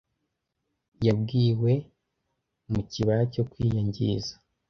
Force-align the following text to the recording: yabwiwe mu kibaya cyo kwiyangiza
yabwiwe 1.05 1.73
mu 2.71 2.81
kibaya 2.91 3.23
cyo 3.33 3.43
kwiyangiza 3.51 4.33